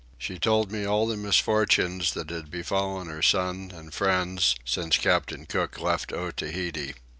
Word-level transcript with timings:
She 0.17 0.39
told 0.39 0.71
me 0.71 0.83
all 0.83 1.05
the 1.05 1.15
misfortunes 1.15 2.13
that 2.15 2.31
had 2.31 2.49
befallen 2.49 3.07
her 3.07 3.21
son 3.21 3.69
and 3.71 3.93
friends 3.93 4.55
since 4.65 4.97
Captain 4.97 5.45
Cook 5.45 5.79
left 5.79 6.11
Otaheite. 6.11 6.95